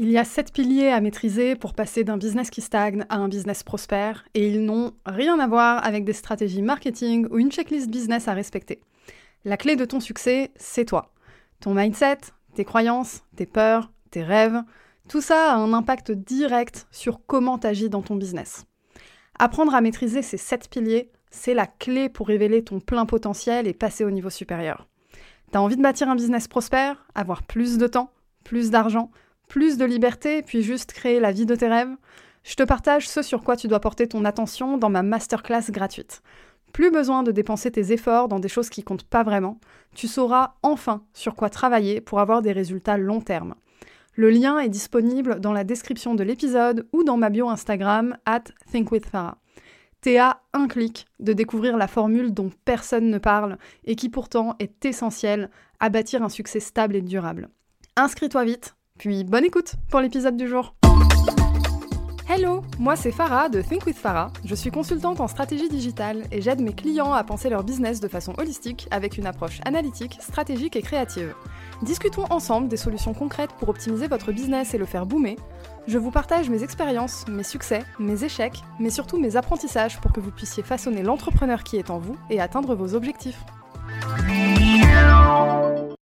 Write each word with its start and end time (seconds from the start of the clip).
Il 0.00 0.08
y 0.10 0.16
a 0.16 0.22
sept 0.22 0.52
piliers 0.52 0.90
à 0.90 1.00
maîtriser 1.00 1.56
pour 1.56 1.74
passer 1.74 2.04
d'un 2.04 2.18
business 2.18 2.50
qui 2.50 2.60
stagne 2.60 3.04
à 3.08 3.16
un 3.16 3.26
business 3.26 3.64
prospère, 3.64 4.24
et 4.32 4.46
ils 4.46 4.64
n'ont 4.64 4.92
rien 5.04 5.40
à 5.40 5.48
voir 5.48 5.84
avec 5.84 6.04
des 6.04 6.12
stratégies 6.12 6.62
marketing 6.62 7.26
ou 7.32 7.38
une 7.40 7.50
checklist 7.50 7.90
business 7.90 8.28
à 8.28 8.32
respecter. 8.32 8.80
La 9.44 9.56
clé 9.56 9.74
de 9.74 9.84
ton 9.84 9.98
succès, 9.98 10.52
c'est 10.54 10.84
toi. 10.84 11.12
Ton 11.58 11.74
mindset, 11.74 12.18
tes 12.54 12.64
croyances, 12.64 13.24
tes 13.34 13.44
peurs, 13.44 13.90
tes 14.12 14.22
rêves, 14.22 14.62
tout 15.08 15.20
ça 15.20 15.52
a 15.52 15.56
un 15.56 15.72
impact 15.72 16.12
direct 16.12 16.86
sur 16.92 17.18
comment 17.26 17.58
tu 17.58 17.66
agis 17.66 17.90
dans 17.90 18.02
ton 18.02 18.14
business. 18.14 18.66
Apprendre 19.36 19.74
à 19.74 19.80
maîtriser 19.80 20.22
ces 20.22 20.36
sept 20.36 20.70
piliers, 20.70 21.10
c'est 21.32 21.54
la 21.54 21.66
clé 21.66 22.08
pour 22.08 22.28
révéler 22.28 22.62
ton 22.62 22.78
plein 22.78 23.04
potentiel 23.04 23.66
et 23.66 23.74
passer 23.74 24.04
au 24.04 24.12
niveau 24.12 24.30
supérieur. 24.30 24.86
T'as 25.50 25.58
envie 25.58 25.76
de 25.76 25.82
bâtir 25.82 26.08
un 26.08 26.14
business 26.14 26.46
prospère, 26.46 27.04
avoir 27.16 27.42
plus 27.42 27.78
de 27.78 27.88
temps, 27.88 28.12
plus 28.44 28.70
d'argent, 28.70 29.10
plus 29.48 29.78
de 29.78 29.84
liberté, 29.84 30.42
puis 30.42 30.62
juste 30.62 30.92
créer 30.92 31.20
la 31.20 31.32
vie 31.32 31.46
de 31.46 31.54
tes 31.54 31.68
rêves, 31.68 31.96
je 32.44 32.54
te 32.54 32.62
partage 32.62 33.08
ce 33.08 33.22
sur 33.22 33.42
quoi 33.42 33.56
tu 33.56 33.68
dois 33.68 33.80
porter 33.80 34.06
ton 34.06 34.24
attention 34.24 34.78
dans 34.78 34.90
ma 34.90 35.02
masterclass 35.02 35.70
gratuite. 35.70 36.22
Plus 36.72 36.90
besoin 36.90 37.22
de 37.22 37.32
dépenser 37.32 37.70
tes 37.70 37.92
efforts 37.92 38.28
dans 38.28 38.40
des 38.40 38.48
choses 38.48 38.68
qui 38.68 38.82
comptent 38.82 39.04
pas 39.04 39.22
vraiment, 39.22 39.58
tu 39.94 40.06
sauras 40.06 40.54
enfin 40.62 41.02
sur 41.12 41.34
quoi 41.34 41.50
travailler 41.50 42.00
pour 42.00 42.20
avoir 42.20 42.42
des 42.42 42.52
résultats 42.52 42.98
long 42.98 43.20
terme. 43.20 43.54
Le 44.14 44.30
lien 44.30 44.58
est 44.58 44.68
disponible 44.68 45.40
dans 45.40 45.52
la 45.52 45.64
description 45.64 46.14
de 46.14 46.24
l'épisode 46.24 46.86
ou 46.92 47.04
dans 47.04 47.16
ma 47.16 47.30
bio 47.30 47.48
Instagram 47.48 48.16
at 48.26 48.44
thinkwithfarah. 48.70 49.38
T'es 50.00 50.18
à 50.18 50.40
un 50.52 50.68
clic 50.68 51.06
de 51.18 51.32
découvrir 51.32 51.76
la 51.76 51.88
formule 51.88 52.32
dont 52.32 52.50
personne 52.64 53.10
ne 53.10 53.18
parle 53.18 53.58
et 53.84 53.96
qui 53.96 54.08
pourtant 54.08 54.54
est 54.58 54.84
essentielle 54.84 55.50
à 55.80 55.88
bâtir 55.88 56.22
un 56.22 56.28
succès 56.28 56.60
stable 56.60 56.96
et 56.96 57.02
durable. 57.02 57.48
Inscris-toi 57.96 58.44
vite 58.44 58.74
puis 58.98 59.22
bonne 59.22 59.44
écoute 59.44 59.74
pour 59.90 60.00
l'épisode 60.00 60.36
du 60.36 60.48
jour. 60.48 60.74
Hello, 62.28 62.62
moi 62.78 62.96
c'est 62.96 63.12
Farah 63.12 63.48
de 63.48 63.62
Think 63.62 63.86
with 63.86 63.96
Farah. 63.96 64.32
Je 64.44 64.54
suis 64.54 64.70
consultante 64.70 65.20
en 65.20 65.28
stratégie 65.28 65.68
digitale 65.68 66.24
et 66.30 66.42
j'aide 66.42 66.60
mes 66.60 66.74
clients 66.74 67.12
à 67.12 67.24
penser 67.24 67.48
leur 67.48 67.62
business 67.62 68.00
de 68.00 68.08
façon 68.08 68.34
holistique 68.38 68.86
avec 68.90 69.16
une 69.16 69.26
approche 69.26 69.60
analytique, 69.64 70.18
stratégique 70.20 70.76
et 70.76 70.82
créative. 70.82 71.32
Discutons 71.82 72.24
ensemble 72.28 72.68
des 72.68 72.76
solutions 72.76 73.14
concrètes 73.14 73.52
pour 73.58 73.68
optimiser 73.68 74.08
votre 74.08 74.32
business 74.32 74.74
et 74.74 74.78
le 74.78 74.84
faire 74.84 75.06
boomer. 75.06 75.36
Je 75.86 75.96
vous 75.96 76.10
partage 76.10 76.50
mes 76.50 76.62
expériences, 76.64 77.24
mes 77.28 77.44
succès, 77.44 77.84
mes 77.98 78.24
échecs, 78.24 78.62
mais 78.78 78.90
surtout 78.90 79.18
mes 79.18 79.36
apprentissages 79.36 79.98
pour 80.00 80.12
que 80.12 80.20
vous 80.20 80.32
puissiez 80.32 80.62
façonner 80.62 81.02
l'entrepreneur 81.02 81.62
qui 81.62 81.76
est 81.76 81.90
en 81.90 81.98
vous 81.98 82.16
et 82.30 82.40
atteindre 82.40 82.74
vos 82.74 82.94
objectifs. 82.94 83.38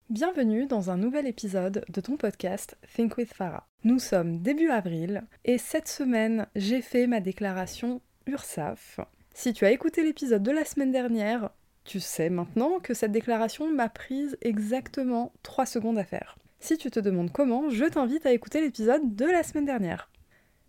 Bienvenue 0.09 0.65
dans 0.65 0.91
un 0.91 0.97
nouvel 0.97 1.27
épisode 1.27 1.85
de 1.87 2.01
ton 2.01 2.17
podcast 2.17 2.77
Think 2.93 3.15
with 3.17 3.33
Farah. 3.33 3.69
Nous 3.85 3.99
sommes 3.99 4.39
début 4.39 4.69
avril 4.69 5.23
et 5.45 5.57
cette 5.57 5.87
semaine 5.87 6.45
j'ai 6.57 6.81
fait 6.81 7.07
ma 7.07 7.21
déclaration 7.21 8.01
URSAF. 8.27 8.99
Si 9.33 9.53
tu 9.53 9.65
as 9.65 9.71
écouté 9.71 10.03
l'épisode 10.03 10.43
de 10.43 10.51
la 10.51 10.65
semaine 10.65 10.91
dernière, 10.91 11.51
tu 11.85 12.01
sais 12.01 12.29
maintenant 12.29 12.81
que 12.81 12.93
cette 12.93 13.13
déclaration 13.13 13.71
m'a 13.71 13.87
prise 13.87 14.37
exactement 14.41 15.31
3 15.41 15.65
secondes 15.65 15.97
à 15.97 16.03
faire. 16.03 16.37
Si 16.59 16.77
tu 16.77 16.91
te 16.91 16.99
demandes 16.99 17.31
comment, 17.31 17.69
je 17.69 17.85
t'invite 17.85 18.25
à 18.25 18.33
écouter 18.33 18.59
l'épisode 18.59 19.15
de 19.15 19.25
la 19.25 19.41
semaine 19.41 19.65
dernière. 19.65 20.11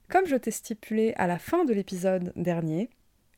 Comme 0.08 0.26
je 0.26 0.36
t'ai 0.36 0.52
stipulé 0.52 1.12
à 1.16 1.26
la 1.26 1.40
fin 1.40 1.64
de 1.64 1.74
l'épisode 1.74 2.32
dernier, 2.36 2.88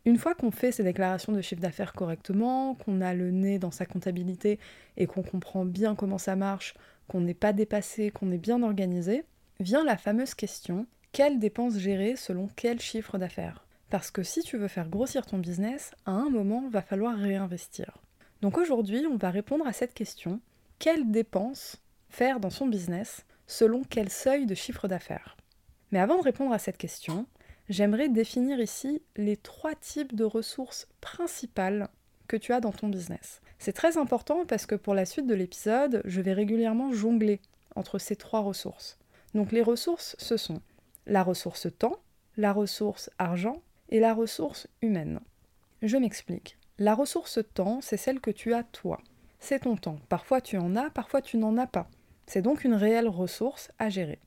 une 0.06 0.18
fois 0.18 0.34
qu'on 0.34 0.52
fait 0.52 0.72
ces 0.72 0.84
déclarations 0.84 1.32
de 1.32 1.40
chiffre 1.42 1.60
d'affaires 1.60 1.92
correctement, 1.92 2.76
qu'on 2.76 3.00
a 3.00 3.12
le 3.12 3.32
nez 3.32 3.58
dans 3.58 3.72
sa 3.72 3.86
comptabilité 3.86 4.60
et 4.96 5.06
qu'on 5.06 5.22
comprend 5.22 5.64
bien 5.64 5.96
comment 5.96 6.16
ça 6.16 6.36
marche, 6.36 6.74
qu'on 7.08 7.20
n'est 7.20 7.34
pas 7.34 7.52
dépassé, 7.52 8.12
qu'on 8.12 8.30
est 8.30 8.38
bien 8.38 8.62
organisé, 8.62 9.24
vient 9.60 9.84
la 9.84 9.96
fameuse 9.96 10.34
question 10.34 10.86
quelles 11.10 11.38
dépenses 11.38 11.78
gérer 11.78 12.14
selon 12.14 12.48
quel 12.56 12.78
chiffre 12.78 13.18
d'affaires? 13.18 13.64
Parce 13.90 14.10
que 14.10 14.22
si 14.22 14.42
tu 14.42 14.58
veux 14.58 14.68
faire 14.68 14.88
grossir 14.88 15.24
ton 15.26 15.38
business, 15.38 15.92
à 16.04 16.12
un 16.12 16.28
moment, 16.28 16.68
va 16.68 16.82
falloir 16.82 17.16
réinvestir. 17.16 17.98
Donc 18.42 18.58
aujourd'hui, 18.58 19.06
on 19.10 19.16
va 19.16 19.30
répondre 19.30 19.66
à 19.66 19.72
cette 19.72 19.94
question 19.94 20.40
quelles 20.78 21.10
dépenses 21.10 21.82
faire 22.10 22.38
dans 22.38 22.50
son 22.50 22.66
business 22.68 23.24
selon 23.46 23.82
quel 23.82 24.10
seuil 24.10 24.46
de 24.46 24.54
chiffre 24.54 24.88
d'affaires? 24.88 25.36
Mais 25.90 25.98
avant 25.98 26.18
de 26.18 26.22
répondre 26.22 26.52
à 26.52 26.58
cette 26.58 26.76
question, 26.76 27.26
j'aimerais 27.68 28.08
définir 28.08 28.60
ici 28.60 29.02
les 29.16 29.36
trois 29.36 29.74
types 29.74 30.14
de 30.14 30.24
ressources 30.24 30.88
principales 31.00 31.88
que 32.28 32.36
tu 32.36 32.52
as 32.52 32.60
dans 32.60 32.72
ton 32.72 32.88
business. 32.88 33.40
C'est 33.58 33.72
très 33.72 33.96
important 33.96 34.44
parce 34.46 34.66
que 34.66 34.74
pour 34.74 34.94
la 34.94 35.06
suite 35.06 35.26
de 35.26 35.34
l'épisode, 35.34 36.02
je 36.04 36.20
vais 36.20 36.32
régulièrement 36.32 36.92
jongler 36.92 37.40
entre 37.74 37.98
ces 37.98 38.16
trois 38.16 38.40
ressources. 38.40 38.98
Donc 39.34 39.52
les 39.52 39.62
ressources, 39.62 40.16
ce 40.18 40.36
sont 40.36 40.60
la 41.06 41.22
ressource 41.22 41.68
temps, 41.78 41.98
la 42.36 42.52
ressource 42.52 43.10
argent 43.18 43.62
et 43.88 44.00
la 44.00 44.14
ressource 44.14 44.66
humaine. 44.82 45.20
Je 45.82 45.96
m'explique. 45.96 46.58
La 46.78 46.94
ressource 46.94 47.38
temps, 47.54 47.80
c'est 47.80 47.96
celle 47.96 48.20
que 48.20 48.30
tu 48.30 48.52
as 48.52 48.62
toi. 48.62 49.00
C'est 49.38 49.60
ton 49.60 49.76
temps. 49.76 49.98
Parfois 50.08 50.40
tu 50.40 50.58
en 50.58 50.76
as, 50.76 50.90
parfois 50.90 51.22
tu 51.22 51.36
n'en 51.36 51.56
as 51.56 51.66
pas. 51.66 51.88
C'est 52.26 52.42
donc 52.42 52.64
une 52.64 52.74
réelle 52.74 53.08
ressource 53.08 53.70
à 53.78 53.88
gérer. 53.88 54.20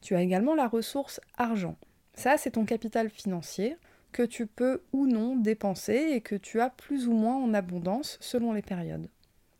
Tu 0.00 0.14
as 0.14 0.22
également 0.22 0.54
la 0.54 0.66
ressource 0.66 1.20
argent. 1.36 1.76
Ça, 2.14 2.36
c'est 2.36 2.52
ton 2.52 2.64
capital 2.64 3.10
financier 3.10 3.76
que 4.12 4.22
tu 4.22 4.46
peux 4.46 4.82
ou 4.92 5.06
non 5.06 5.36
dépenser 5.36 6.12
et 6.12 6.20
que 6.20 6.36
tu 6.36 6.60
as 6.60 6.70
plus 6.70 7.08
ou 7.08 7.12
moins 7.12 7.36
en 7.36 7.52
abondance 7.52 8.16
selon 8.20 8.52
les 8.52 8.62
périodes. 8.62 9.08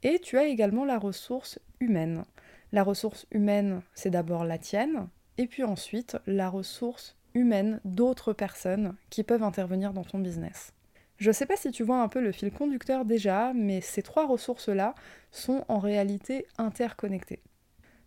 Et 0.04 0.20
tu 0.20 0.38
as 0.38 0.47
également 0.47 0.84
la 0.84 0.98
ressource 0.98 1.59
humaine. 1.81 2.25
La 2.70 2.84
ressource 2.84 3.26
humaine, 3.32 3.82
c'est 3.94 4.10
d'abord 4.10 4.44
la 4.44 4.59
tienne, 4.59 5.09
et 5.38 5.47
puis 5.47 5.65
ensuite 5.65 6.16
la 6.26 6.48
ressource 6.48 7.16
humaine 7.34 7.81
d'autres 7.84 8.32
personnes 8.32 8.94
qui 9.10 9.25
peuvent 9.25 9.42
intervenir 9.42 9.92
dans 9.92 10.04
ton 10.04 10.21
business. 10.21 10.72
Je 11.16 11.31
ne 11.31 11.32
sais 11.32 11.47
pas 11.47 11.56
si 11.56 11.72
tu 11.72 11.82
vois 11.82 12.00
un 12.00 12.09
peu 12.09 12.21
le 12.21 12.32
fil 12.32 12.53
conducteur 12.53 13.04
déjà, 13.04 13.53
mais 13.53 13.81
ces 13.81 14.03
trois 14.03 14.26
ressources-là 14.26 14.94
sont 15.32 15.65
en 15.69 15.78
réalité 15.78 16.47
interconnectées 16.59 17.42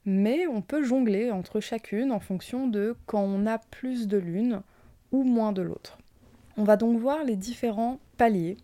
mais 0.07 0.47
on 0.47 0.62
peut 0.62 0.84
jongler 0.84 1.31
entre 1.31 1.59
chacune 1.59 2.13
en 2.13 2.22
fonction 2.22 2.68
de 2.68 2.95
quand 3.06 3.22
on 3.22 3.45
a 3.45 3.57
plus 3.57 4.07
de 4.07 4.18
l'une 4.18 4.62
ou 5.12 5.23
moins 5.23 5.51
de 5.51 5.62
l'autre. 5.62 5.97
On 6.56 6.63
va 6.63 6.78
donc 6.78 6.97
voir 6.97 7.25
les 7.25 7.35
différents 7.35 8.00
paliers 8.16 8.56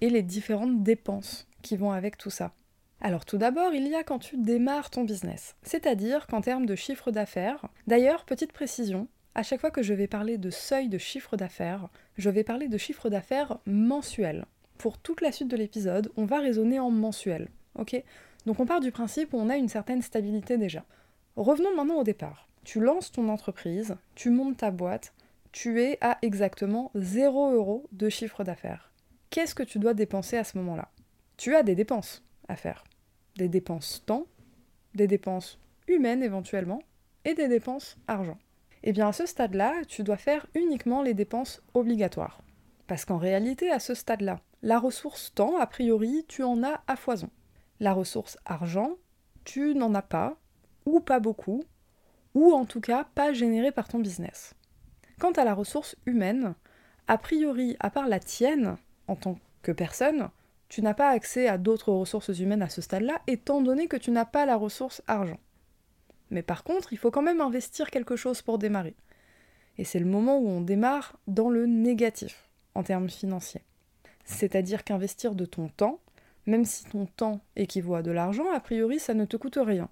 et 0.00 0.08
les 0.08 0.22
différentes 0.22 0.84
dépenses 0.84 1.48
qui 1.60 1.76
vont 1.76 1.90
avec 1.90 2.16
tout 2.16 2.30
ça. 2.30 2.52
Alors 3.00 3.24
tout 3.24 3.36
d'abord, 3.36 3.74
il 3.74 3.88
y 3.88 3.96
a 3.96 4.04
quand 4.04 4.20
tu 4.20 4.36
démarres 4.36 4.90
ton 4.90 5.02
business, 5.02 5.56
c'est-à-dire 5.64 6.28
qu'en 6.28 6.40
termes 6.40 6.66
de 6.66 6.76
chiffre 6.76 7.10
d'affaires, 7.10 7.66
d'ailleurs, 7.88 8.24
petite 8.24 8.52
précision, 8.52 9.08
à 9.34 9.42
chaque 9.42 9.60
fois 9.60 9.72
que 9.72 9.82
je 9.82 9.94
vais 9.94 10.06
parler 10.06 10.38
de 10.38 10.50
seuil 10.50 10.88
de 10.88 10.98
chiffre 10.98 11.36
d'affaires, 11.36 11.88
je 12.16 12.30
vais 12.30 12.44
parler 12.44 12.68
de 12.68 12.78
chiffre 12.78 13.10
d'affaires 13.10 13.58
mensuel. 13.66 14.44
Pour 14.78 14.98
toute 14.98 15.20
la 15.20 15.32
suite 15.32 15.48
de 15.48 15.56
l'épisode, 15.56 16.12
on 16.16 16.26
va 16.26 16.38
raisonner 16.38 16.78
en 16.78 16.90
mensuel, 16.90 17.48
ok? 17.74 18.00
Donc 18.46 18.60
on 18.60 18.66
part 18.66 18.80
du 18.80 18.90
principe 18.90 19.32
où 19.32 19.38
on 19.38 19.48
a 19.48 19.56
une 19.56 19.68
certaine 19.68 20.02
stabilité 20.02 20.58
déjà. 20.58 20.84
Revenons 21.36 21.74
maintenant 21.76 22.00
au 22.00 22.04
départ. 22.04 22.48
Tu 22.64 22.80
lances 22.80 23.10
ton 23.10 23.28
entreprise, 23.28 23.96
tu 24.14 24.30
montes 24.30 24.58
ta 24.58 24.70
boîte, 24.70 25.14
tu 25.52 25.82
es 25.82 25.98
à 26.00 26.18
exactement 26.22 26.90
0 26.94 27.52
euros 27.52 27.86
de 27.92 28.08
chiffre 28.08 28.44
d'affaires. 28.44 28.90
Qu'est-ce 29.30 29.54
que 29.54 29.62
tu 29.62 29.78
dois 29.78 29.94
dépenser 29.94 30.36
à 30.36 30.44
ce 30.44 30.58
moment-là? 30.58 30.88
Tu 31.36 31.54
as 31.54 31.62
des 31.62 31.74
dépenses 31.74 32.22
à 32.48 32.56
faire. 32.56 32.84
Des 33.36 33.48
dépenses 33.48 34.02
temps, 34.06 34.26
des 34.94 35.06
dépenses 35.06 35.58
humaines 35.88 36.22
éventuellement, 36.22 36.82
et 37.24 37.34
des 37.34 37.48
dépenses 37.48 37.96
argent. 38.08 38.38
Eh 38.82 38.92
bien 38.92 39.08
à 39.08 39.12
ce 39.12 39.26
stade-là, 39.26 39.74
tu 39.88 40.02
dois 40.02 40.16
faire 40.16 40.46
uniquement 40.54 41.02
les 41.02 41.14
dépenses 41.14 41.62
obligatoires. 41.74 42.42
Parce 42.86 43.04
qu'en 43.04 43.18
réalité, 43.18 43.70
à 43.70 43.78
ce 43.78 43.94
stade-là, 43.94 44.40
la 44.62 44.78
ressource 44.78 45.32
temps, 45.34 45.58
a 45.58 45.66
priori, 45.66 46.24
tu 46.28 46.42
en 46.42 46.62
as 46.62 46.82
à 46.86 46.96
foison. 46.96 47.30
La 47.82 47.94
ressource 47.94 48.38
argent, 48.44 48.92
tu 49.42 49.74
n'en 49.74 49.92
as 49.96 50.02
pas, 50.02 50.36
ou 50.86 51.00
pas 51.00 51.18
beaucoup, 51.18 51.64
ou 52.32 52.52
en 52.52 52.64
tout 52.64 52.80
cas 52.80 53.08
pas 53.16 53.32
générée 53.32 53.72
par 53.72 53.88
ton 53.88 53.98
business. 53.98 54.54
Quant 55.18 55.32
à 55.32 55.42
la 55.42 55.52
ressource 55.52 55.96
humaine, 56.06 56.54
a 57.08 57.18
priori, 57.18 57.74
à 57.80 57.90
part 57.90 58.06
la 58.06 58.20
tienne, 58.20 58.76
en 59.08 59.16
tant 59.16 59.36
que 59.62 59.72
personne, 59.72 60.30
tu 60.68 60.80
n'as 60.80 60.94
pas 60.94 61.08
accès 61.08 61.48
à 61.48 61.58
d'autres 61.58 61.90
ressources 61.90 62.38
humaines 62.38 62.62
à 62.62 62.68
ce 62.68 62.80
stade-là, 62.80 63.20
étant 63.26 63.60
donné 63.60 63.88
que 63.88 63.96
tu 63.96 64.12
n'as 64.12 64.26
pas 64.26 64.46
la 64.46 64.54
ressource 64.54 65.02
argent. 65.08 65.40
Mais 66.30 66.42
par 66.42 66.62
contre, 66.62 66.92
il 66.92 66.98
faut 66.98 67.10
quand 67.10 67.20
même 67.20 67.40
investir 67.40 67.90
quelque 67.90 68.14
chose 68.14 68.42
pour 68.42 68.58
démarrer. 68.58 68.94
Et 69.76 69.82
c'est 69.82 69.98
le 69.98 70.06
moment 70.06 70.38
où 70.38 70.46
on 70.46 70.60
démarre 70.60 71.18
dans 71.26 71.50
le 71.50 71.66
négatif, 71.66 72.48
en 72.76 72.84
termes 72.84 73.10
financiers. 73.10 73.64
C'est-à-dire 74.24 74.84
qu'investir 74.84 75.34
de 75.34 75.46
ton 75.46 75.68
temps, 75.68 75.98
même 76.46 76.64
si 76.64 76.84
ton 76.84 77.06
temps 77.06 77.40
équivaut 77.56 77.94
à 77.94 78.02
de 78.02 78.10
l'argent, 78.10 78.50
a 78.52 78.60
priori 78.60 78.98
ça 78.98 79.14
ne 79.14 79.24
te 79.24 79.36
coûte 79.36 79.58
rien. 79.60 79.88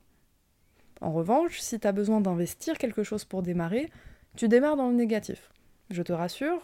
En 1.01 1.13
revanche, 1.13 1.61
si 1.61 1.81
tu 1.81 1.87
as 1.87 1.93
besoin 1.93 2.21
d'investir 2.21 2.77
quelque 2.77 3.03
chose 3.03 3.25
pour 3.25 3.43
démarrer, 3.43 3.91
tu 4.37 4.49
démarres 4.49 4.77
dans 4.77 4.89
le 4.89 4.97
négatif. 4.97 5.51
Je 5.91 6.03
te 6.03 6.13
rassure, 6.13 6.61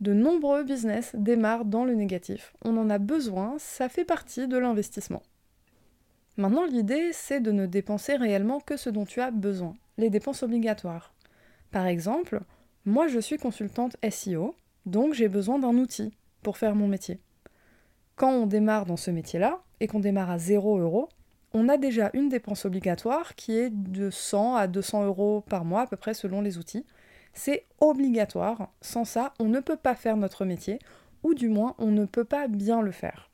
de 0.00 0.12
nombreux 0.12 0.64
business 0.64 1.14
démarrent 1.14 1.64
dans 1.64 1.84
le 1.84 1.94
négatif. 1.94 2.54
On 2.64 2.76
en 2.76 2.90
a 2.90 2.98
besoin, 2.98 3.56
ça 3.58 3.88
fait 3.88 4.04
partie 4.04 4.48
de 4.48 4.58
l'investissement. 4.58 5.22
Maintenant, 6.36 6.66
l'idée, 6.66 7.10
c'est 7.12 7.40
de 7.40 7.50
ne 7.50 7.66
dépenser 7.66 8.14
réellement 8.14 8.60
que 8.60 8.76
ce 8.76 8.90
dont 8.90 9.04
tu 9.04 9.20
as 9.20 9.30
besoin. 9.30 9.74
les 9.96 10.10
dépenses 10.10 10.44
obligatoires. 10.44 11.12
Par 11.72 11.86
exemple, 11.86 12.40
moi 12.84 13.08
je 13.08 13.18
suis 13.18 13.36
consultante 13.36 13.96
SEO, 14.08 14.54
donc 14.86 15.12
j'ai 15.12 15.28
besoin 15.28 15.58
d'un 15.58 15.76
outil 15.76 16.14
pour 16.42 16.56
faire 16.56 16.76
mon 16.76 16.86
métier. 16.86 17.20
Quand 18.18 18.32
on 18.32 18.46
démarre 18.46 18.84
dans 18.84 18.96
ce 18.96 19.12
métier-là, 19.12 19.62
et 19.78 19.86
qu'on 19.86 20.00
démarre 20.00 20.30
à 20.30 20.38
0 20.38 20.78
euros, 20.78 21.08
on 21.54 21.68
a 21.68 21.76
déjà 21.76 22.10
une 22.14 22.28
dépense 22.28 22.64
obligatoire 22.64 23.36
qui 23.36 23.56
est 23.56 23.70
de 23.70 24.10
100 24.10 24.56
à 24.56 24.66
200 24.66 25.04
euros 25.04 25.44
par 25.48 25.64
mois 25.64 25.82
à 25.82 25.86
peu 25.86 25.96
près 25.96 26.14
selon 26.14 26.40
les 26.40 26.58
outils. 26.58 26.84
C'est 27.32 27.64
obligatoire. 27.78 28.72
Sans 28.80 29.04
ça, 29.04 29.34
on 29.38 29.44
ne 29.44 29.60
peut 29.60 29.76
pas 29.76 29.94
faire 29.94 30.16
notre 30.16 30.44
métier, 30.44 30.80
ou 31.22 31.32
du 31.32 31.48
moins 31.48 31.76
on 31.78 31.92
ne 31.92 32.06
peut 32.06 32.24
pas 32.24 32.48
bien 32.48 32.82
le 32.82 32.90
faire. 32.90 33.30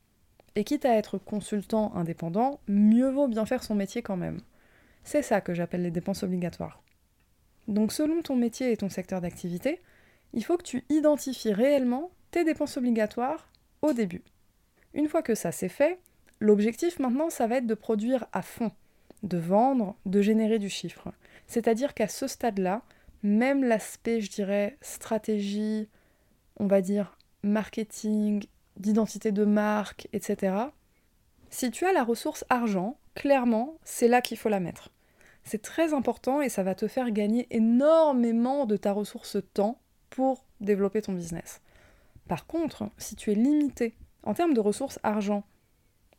Et 0.54 0.64
quitte 0.64 0.84
à 0.84 0.94
être 0.96 1.16
consultant 1.16 1.94
indépendant, 1.96 2.60
mieux 2.68 3.08
vaut 3.08 3.26
bien 3.26 3.46
faire 3.46 3.64
son 3.64 3.74
métier 3.74 4.02
quand 4.02 4.18
même. 4.18 4.42
C'est 5.02 5.22
ça 5.22 5.40
que 5.40 5.54
j'appelle 5.54 5.82
les 5.82 5.90
dépenses 5.90 6.24
obligatoires. 6.24 6.82
Donc 7.68 7.90
selon 7.90 8.20
ton 8.20 8.36
métier 8.36 8.70
et 8.70 8.76
ton 8.76 8.90
secteur 8.90 9.22
d'activité, 9.22 9.80
il 10.34 10.44
faut 10.44 10.58
que 10.58 10.62
tu 10.62 10.84
identifies 10.90 11.54
réellement 11.54 12.10
tes 12.32 12.44
dépenses 12.44 12.76
obligatoires 12.76 13.48
au 13.80 13.94
début. 13.94 14.22
Une 14.94 15.08
fois 15.08 15.22
que 15.22 15.34
ça 15.34 15.52
c'est 15.52 15.68
fait, 15.68 15.98
l'objectif 16.40 16.98
maintenant 16.98 17.30
ça 17.30 17.46
va 17.46 17.56
être 17.56 17.66
de 17.66 17.74
produire 17.74 18.26
à 18.32 18.42
fond, 18.42 18.70
de 19.22 19.38
vendre, 19.38 19.96
de 20.06 20.22
générer 20.22 20.58
du 20.58 20.70
chiffre. 20.70 21.12
C'est-à-dire 21.46 21.94
qu'à 21.94 22.08
ce 22.08 22.26
stade-là, 22.26 22.82
même 23.22 23.64
l'aspect, 23.64 24.20
je 24.20 24.30
dirais, 24.30 24.76
stratégie, 24.80 25.88
on 26.58 26.66
va 26.66 26.80
dire 26.80 27.16
marketing, 27.42 28.44
d'identité 28.76 29.32
de 29.32 29.44
marque, 29.44 30.08
etc. 30.12 30.56
Si 31.50 31.70
tu 31.70 31.86
as 31.86 31.92
la 31.92 32.04
ressource 32.04 32.44
argent, 32.48 32.98
clairement, 33.14 33.78
c'est 33.84 34.08
là 34.08 34.20
qu'il 34.20 34.36
faut 34.36 34.48
la 34.48 34.60
mettre. 34.60 34.90
C'est 35.44 35.62
très 35.62 35.92
important 35.92 36.40
et 36.40 36.48
ça 36.48 36.62
va 36.62 36.74
te 36.74 36.88
faire 36.88 37.10
gagner 37.10 37.46
énormément 37.50 38.66
de 38.66 38.76
ta 38.76 38.92
ressource 38.92 39.36
temps 39.52 39.78
pour 40.10 40.44
développer 40.60 41.02
ton 41.02 41.12
business. 41.12 41.60
Par 42.28 42.46
contre, 42.46 42.90
si 42.96 43.14
tu 43.14 43.30
es 43.30 43.34
limité 43.34 43.94
en 44.24 44.34
termes 44.34 44.54
de 44.54 44.60
ressources 44.60 44.98
argent, 45.02 45.44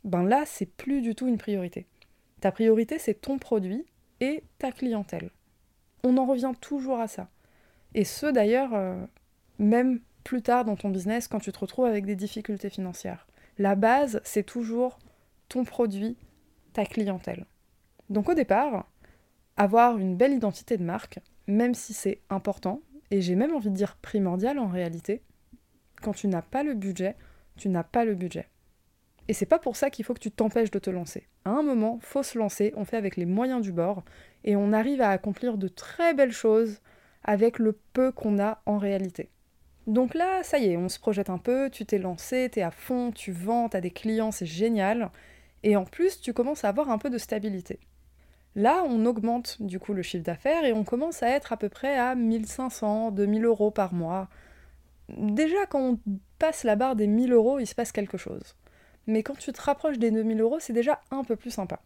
ben 0.03 0.23
là, 0.23 0.43
c'est 0.45 0.65
plus 0.65 1.01
du 1.01 1.15
tout 1.15 1.27
une 1.27 1.37
priorité. 1.37 1.87
Ta 2.41 2.51
priorité, 2.51 2.99
c'est 2.99 3.15
ton 3.15 3.37
produit 3.37 3.85
et 4.21 4.43
ta 4.59 4.71
clientèle. 4.71 5.31
On 6.03 6.17
en 6.17 6.25
revient 6.25 6.53
toujours 6.61 6.99
à 6.99 7.07
ça. 7.07 7.29
Et 7.93 8.03
ce, 8.03 8.27
d'ailleurs, 8.27 8.73
euh, 8.73 9.03
même 9.57 9.99
plus 10.23 10.41
tard 10.41 10.65
dans 10.65 10.75
ton 10.75 10.89
business 10.89 11.27
quand 11.27 11.39
tu 11.39 11.51
te 11.51 11.59
retrouves 11.59 11.85
avec 11.85 12.05
des 12.05 12.15
difficultés 12.15 12.69
financières. 12.69 13.27
La 13.57 13.75
base, 13.75 14.21
c'est 14.23 14.43
toujours 14.43 14.99
ton 15.49 15.63
produit, 15.63 16.17
ta 16.73 16.85
clientèle. 16.85 17.45
Donc 18.09 18.29
au 18.29 18.33
départ, 18.33 18.87
avoir 19.55 19.97
une 19.97 20.17
belle 20.17 20.33
identité 20.33 20.77
de 20.77 20.83
marque, 20.83 21.19
même 21.47 21.73
si 21.73 21.93
c'est 21.93 22.21
important, 22.29 22.81
et 23.11 23.21
j'ai 23.21 23.35
même 23.35 23.53
envie 23.55 23.69
de 23.69 23.75
dire 23.75 23.95
primordial 23.97 24.59
en 24.59 24.67
réalité, 24.67 25.21
quand 26.01 26.13
tu 26.13 26.27
n'as 26.27 26.41
pas 26.41 26.63
le 26.63 26.73
budget, 26.73 27.15
tu 27.57 27.69
n'as 27.69 27.83
pas 27.83 28.05
le 28.05 28.15
budget. 28.15 28.47
Et 29.27 29.33
c'est 29.33 29.45
pas 29.45 29.59
pour 29.59 29.75
ça 29.75 29.89
qu'il 29.89 30.05
faut 30.05 30.13
que 30.13 30.19
tu 30.19 30.31
t'empêches 30.31 30.71
de 30.71 30.79
te 30.79 30.89
lancer. 30.89 31.27
À 31.45 31.49
un 31.51 31.63
moment, 31.63 31.99
faut 32.01 32.23
se 32.23 32.37
lancer, 32.37 32.73
on 32.75 32.85
fait 32.85 32.97
avec 32.97 33.17
les 33.17 33.25
moyens 33.25 33.61
du 33.61 33.71
bord, 33.71 34.03
et 34.43 34.55
on 34.55 34.71
arrive 34.71 35.01
à 35.01 35.09
accomplir 35.09 35.57
de 35.57 35.67
très 35.67 36.13
belles 36.13 36.31
choses 36.31 36.79
avec 37.23 37.57
le 37.57 37.77
peu 37.93 38.11
qu'on 38.11 38.39
a 38.39 38.61
en 38.65 38.77
réalité. 38.77 39.29
Donc 39.87 40.13
là, 40.13 40.43
ça 40.43 40.57
y 40.57 40.71
est, 40.71 40.77
on 40.77 40.89
se 40.89 40.99
projette 40.99 41.29
un 41.29 41.37
peu, 41.37 41.69
tu 41.69 41.85
t'es 41.85 41.99
lancé, 41.99 42.49
t'es 42.51 42.61
à 42.61 42.71
fond, 42.71 43.11
tu 43.11 43.31
vends, 43.31 43.69
t'as 43.69 43.81
des 43.81 43.91
clients, 43.91 44.31
c'est 44.31 44.45
génial. 44.45 45.11
Et 45.63 45.75
en 45.75 45.85
plus, 45.85 46.21
tu 46.21 46.33
commences 46.33 46.63
à 46.63 46.69
avoir 46.69 46.89
un 46.89 46.97
peu 46.97 47.09
de 47.09 47.17
stabilité. 47.17 47.79
Là, 48.55 48.83
on 48.87 49.05
augmente 49.05 49.61
du 49.61 49.79
coup 49.79 49.93
le 49.93 50.01
chiffre 50.01 50.23
d'affaires 50.23 50.63
et 50.63 50.73
on 50.73 50.83
commence 50.83 51.21
à 51.23 51.29
être 51.29 51.51
à 51.51 51.57
peu 51.57 51.69
près 51.69 51.97
à 51.97 52.15
1500, 52.15 53.11
2000 53.11 53.45
euros 53.45 53.71
par 53.71 53.93
mois. 53.93 54.29
Déjà, 55.09 55.65
quand 55.67 55.81
on 55.81 55.99
passe 56.39 56.63
la 56.63 56.75
barre 56.75 56.95
des 56.95 57.07
1000 57.07 57.33
euros, 57.33 57.59
il 57.59 57.67
se 57.67 57.75
passe 57.75 57.91
quelque 57.91 58.17
chose. 58.17 58.55
Mais 59.07 59.23
quand 59.23 59.37
tu 59.37 59.51
te 59.51 59.61
rapproches 59.61 59.99
des 59.99 60.11
2000 60.11 60.41
euros, 60.41 60.59
c'est 60.59 60.73
déjà 60.73 61.01
un 61.11 61.23
peu 61.23 61.35
plus 61.35 61.51
sympa. 61.51 61.81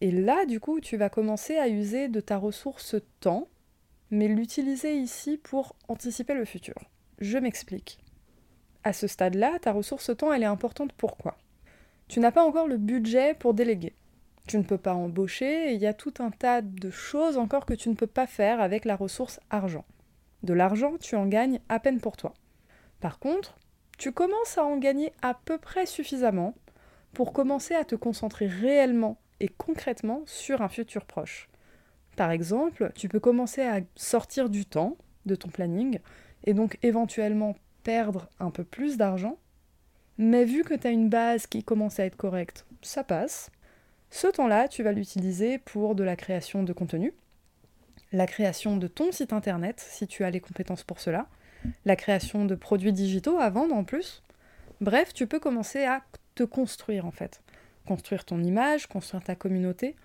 Et 0.00 0.10
là, 0.10 0.46
du 0.46 0.58
coup, 0.58 0.80
tu 0.80 0.96
vas 0.96 1.10
commencer 1.10 1.56
à 1.56 1.68
user 1.68 2.08
de 2.08 2.20
ta 2.20 2.36
ressource 2.36 2.96
temps, 3.20 3.48
mais 4.10 4.28
l'utiliser 4.28 4.96
ici 4.96 5.36
pour 5.36 5.76
anticiper 5.88 6.34
le 6.34 6.44
futur. 6.44 6.74
Je 7.18 7.38
m'explique. 7.38 7.98
À 8.84 8.92
ce 8.92 9.06
stade-là, 9.06 9.58
ta 9.60 9.72
ressource 9.72 10.10
temps, 10.16 10.32
elle 10.32 10.42
est 10.42 10.46
importante. 10.46 10.92
Pourquoi 10.92 11.36
Tu 12.08 12.18
n'as 12.18 12.32
pas 12.32 12.44
encore 12.44 12.66
le 12.66 12.78
budget 12.78 13.34
pour 13.34 13.54
déléguer. 13.54 13.94
Tu 14.48 14.58
ne 14.58 14.64
peux 14.64 14.78
pas 14.78 14.94
embaucher 14.94 15.70
et 15.70 15.74
il 15.74 15.80
y 15.80 15.86
a 15.86 15.94
tout 15.94 16.14
un 16.18 16.30
tas 16.30 16.62
de 16.62 16.90
choses 16.90 17.38
encore 17.38 17.64
que 17.64 17.74
tu 17.74 17.88
ne 17.88 17.94
peux 17.94 18.08
pas 18.08 18.26
faire 18.26 18.60
avec 18.60 18.84
la 18.84 18.96
ressource 18.96 19.38
argent. 19.50 19.84
De 20.42 20.54
l'argent, 20.54 20.94
tu 21.00 21.16
en 21.16 21.26
gagnes 21.26 21.60
à 21.68 21.78
peine 21.78 22.00
pour 22.00 22.16
toi. 22.16 22.34
Par 23.00 23.18
contre, 23.18 23.56
tu 23.98 24.12
commences 24.12 24.58
à 24.58 24.64
en 24.64 24.76
gagner 24.76 25.12
à 25.22 25.34
peu 25.34 25.58
près 25.58 25.86
suffisamment 25.86 26.54
pour 27.12 27.32
commencer 27.32 27.74
à 27.74 27.84
te 27.84 27.94
concentrer 27.94 28.46
réellement 28.46 29.18
et 29.40 29.48
concrètement 29.48 30.22
sur 30.26 30.62
un 30.62 30.68
futur 30.68 31.04
proche. 31.04 31.48
Par 32.16 32.30
exemple, 32.30 32.92
tu 32.94 33.08
peux 33.08 33.20
commencer 33.20 33.62
à 33.62 33.80
sortir 33.94 34.50
du 34.50 34.66
temps 34.66 34.96
de 35.26 35.34
ton 35.34 35.48
planning 35.48 35.98
et 36.44 36.54
donc 36.54 36.78
éventuellement 36.82 37.54
perdre 37.82 38.28
un 38.40 38.50
peu 38.50 38.64
plus 38.64 38.96
d'argent. 38.96 39.38
Mais 40.18 40.44
vu 40.44 40.62
que 40.62 40.74
tu 40.74 40.86
as 40.86 40.90
une 40.90 41.08
base 41.08 41.46
qui 41.46 41.62
commence 41.62 41.98
à 41.98 42.04
être 42.04 42.16
correcte, 42.16 42.66
ça 42.82 43.04
passe. 43.04 43.50
Ce 44.10 44.26
temps-là, 44.26 44.68
tu 44.68 44.82
vas 44.82 44.92
l'utiliser 44.92 45.58
pour 45.58 45.94
de 45.94 46.04
la 46.04 46.16
création 46.16 46.62
de 46.62 46.72
contenu, 46.72 47.14
la 48.12 48.26
création 48.26 48.76
de 48.76 48.86
ton 48.86 49.10
site 49.12 49.32
internet, 49.32 49.80
si 49.80 50.06
tu 50.06 50.24
as 50.24 50.30
les 50.30 50.40
compétences 50.40 50.84
pour 50.84 51.00
cela, 51.00 51.28
la 51.84 51.96
création 51.96 52.44
de 52.44 52.54
produits 52.54 52.92
digitaux 52.92 53.38
à 53.38 53.50
vendre 53.50 53.74
en 53.74 53.84
plus. 53.84 54.22
Bref, 54.80 55.14
tu 55.14 55.26
peux 55.26 55.40
commencer 55.40 55.84
à 55.84 56.02
te 56.34 56.42
construire 56.42 57.06
en 57.06 57.10
fait. 57.10 57.42
Construire 57.86 58.24
ton 58.24 58.42
image, 58.42 58.86
construire 58.86 59.22
ta 59.22 59.34
communauté 59.34 59.96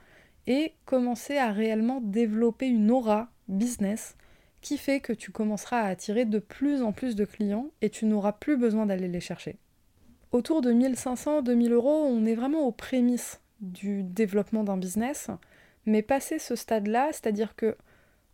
et 0.45 0.73
commencer 0.85 1.37
à 1.37 1.51
réellement 1.51 1.99
développer 2.01 2.67
une 2.67 2.89
aura 2.91 3.29
business 3.47 4.15
qui 4.61 4.77
fait 4.77 4.99
que 4.99 5.13
tu 5.13 5.31
commenceras 5.31 5.79
à 5.81 5.87
attirer 5.87 6.25
de 6.25 6.39
plus 6.39 6.81
en 6.81 6.91
plus 6.91 7.15
de 7.15 7.25
clients 7.25 7.69
et 7.81 7.89
tu 7.89 8.05
n'auras 8.05 8.33
plus 8.33 8.57
besoin 8.57 8.85
d'aller 8.85 9.07
les 9.07 9.19
chercher. 9.19 9.57
Autour 10.31 10.61
de 10.61 10.73
1500-2000 10.73 11.71
euros, 11.71 12.05
on 12.05 12.25
est 12.25 12.35
vraiment 12.35 12.67
aux 12.67 12.71
prémices 12.71 13.39
du 13.61 14.03
développement 14.03 14.63
d'un 14.63 14.77
business, 14.77 15.29
mais 15.85 16.01
passer 16.01 16.39
ce 16.39 16.55
stade-là, 16.55 17.09
c'est-à-dire 17.11 17.55
que 17.55 17.77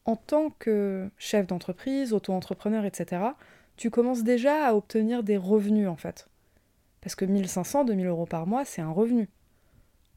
en 0.06 0.16
tant 0.16 0.50
que 0.60 1.10
chef 1.18 1.48
d'entreprise, 1.48 2.14
auto-entrepreneur, 2.14 2.86
etc., 2.86 3.22
tu 3.78 3.90
commences 3.90 4.24
déjà 4.24 4.68
à 4.68 4.74
obtenir 4.76 5.24
des 5.24 5.38
revenus 5.38 5.88
en 5.88 5.96
fait. 5.96 6.28
Parce 7.02 7.16
que 7.16 7.26
1500, 7.26 7.86
2000 7.86 8.08
euros 8.08 8.26
par 8.26 8.48
mois, 8.48 8.66
c'est 8.66 8.82
un 8.82 8.92
revenu. 8.92 9.30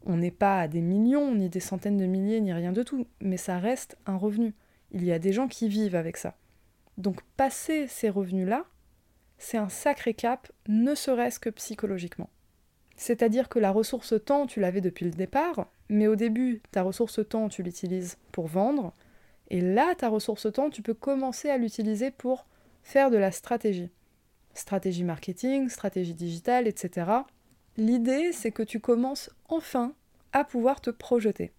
On 0.05 0.17
n'est 0.17 0.31
pas 0.31 0.61
à 0.61 0.69
des 0.69 0.83
millions, 0.83 1.35
ni 1.35 1.49
des 1.49 1.61
centaines 1.61 1.97
de 1.97 2.07
milliers, 2.07 2.41
ni 2.41 2.53
rien 2.53 2.73
de 2.73 2.83
tout, 2.83 3.07
mais 3.21 3.37
ça 3.37 3.59
reste 3.59 3.97
un 4.07 4.17
revenu. 4.17 4.55
Il 4.93 5.05
y 5.05 5.13
a 5.13 5.19
des 5.19 5.33
gens 5.33 5.49
qui 5.49 5.69
vivent 5.69 5.97
avec 5.97 6.17
ça. 6.17 6.37
Donc 6.97 7.23
passer 7.37 7.87
ces 7.89 8.09
revenus-là, 8.09 8.65
c'est 9.39 9.59
un 9.59 9.69
sacré 9.69 10.15
cap, 10.15 10.51
ne 10.69 10.95
serait-ce 10.95 11.41
que 11.41 11.51
psychologiquement. 11.51 12.31
C'est-à-dire 12.97 13.49
que 13.49 13.59
la 13.59 13.71
ressource 13.71 14.15
temps, 14.25 14.47
tu 14.47 14.61
l'avais 14.61 14.81
depuis 14.81 15.05
le 15.05 15.11
départ, 15.11 15.67
mais 15.89 16.07
au 16.07 16.17
début, 16.17 16.63
ta 16.71 16.83
ressource 16.83 17.21
temps, 17.29 17.49
tu 17.49 17.63
l'utilises 17.63 18.17
pour 18.33 18.47
vendre, 18.47 18.95
et 19.49 19.61
là, 19.61 19.95
ta 19.95 20.09
ressource 20.09 20.51
temps, 20.53 20.71
tu 20.71 20.83
peux 20.83 20.95
commencer 20.95 21.49
à 21.51 21.59
l'utiliser 21.59 22.11
pour 22.11 22.47
faire 22.83 23.11
de 23.11 23.17
la 23.17 23.33
stratégie. 23.33 23.91
Stratégie 24.55 25.05
marketing, 25.05 25.69
stratégie 25.69 26.15
digitale, 26.15 26.67
etc. 26.67 27.11
L'idée, 27.77 28.33
c'est 28.33 28.53
que 28.53 28.63
tu 28.63 28.81
commences 28.81 29.31
enfin 29.49 29.93
à 30.33 30.45
pouvoir 30.45 30.81
te 30.81 30.91
projeter. 30.91 31.53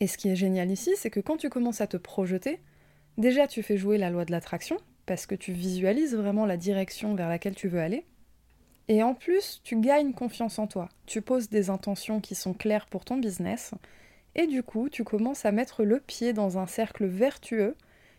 Et 0.00 0.06
ce 0.06 0.16
qui 0.16 0.28
est 0.28 0.36
génial 0.36 0.70
ici, 0.70 0.92
c'est 0.96 1.10
que 1.10 1.20
quand 1.20 1.36
tu 1.36 1.50
commences 1.50 1.80
à 1.80 1.86
te 1.86 1.96
projeter, 1.96 2.60
Déjà, 3.18 3.48
tu 3.48 3.64
fais 3.64 3.76
jouer 3.76 3.98
la 3.98 4.10
loi 4.10 4.24
de 4.24 4.30
l'attraction, 4.30 4.76
parce 5.04 5.26
que 5.26 5.34
tu 5.34 5.50
visualises 5.50 6.14
vraiment 6.14 6.46
la 6.46 6.56
direction 6.56 7.16
vers 7.16 7.28
laquelle 7.28 7.56
tu 7.56 7.66
veux 7.66 7.80
aller. 7.80 8.06
Et 8.86 9.02
en 9.02 9.12
plus, 9.12 9.60
tu 9.64 9.80
gagnes 9.80 10.12
confiance 10.12 10.60
en 10.60 10.68
toi. 10.68 10.88
Tu 11.04 11.20
poses 11.20 11.48
des 11.48 11.68
intentions 11.68 12.20
qui 12.20 12.36
sont 12.36 12.54
claires 12.54 12.86
pour 12.86 13.04
ton 13.04 13.16
business. 13.16 13.74
Et 14.34 14.46
du 14.46 14.62
coup, 14.62 14.88
tu 14.88 15.04
commences 15.04 15.44
à 15.44 15.52
mettre 15.52 15.84
le 15.84 16.00
pied 16.00 16.32
dans 16.32 16.58
un 16.58 16.66
cercle 16.66 17.06
vertueux 17.06 17.76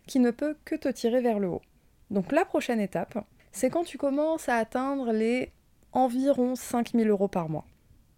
qui 0.08 0.20
ne 0.20 0.32
peut 0.32 0.56
que 0.66 0.76
te 0.76 0.90
tirer 0.90 1.22
vers 1.22 1.40
le 1.40 1.48
haut. 1.48 1.62
Donc 2.10 2.32
la 2.32 2.46
prochaine 2.46 2.80
étape, 2.80 3.24
c'est 3.52 3.70
quand 3.70 3.84
tu 3.84 3.98
commences 3.98 4.50
à 4.50 4.56
atteindre 4.56 5.12
les 5.12 5.52
environ 5.92 6.56
5000 6.56 7.10
euros 7.10 7.28
par 7.28 7.50
mois. 7.50 7.66